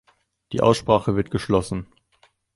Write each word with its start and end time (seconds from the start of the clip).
Die 0.51 0.61
Aussprache 0.61 1.15
wird 1.15 1.29
geschlossen. 1.29 1.85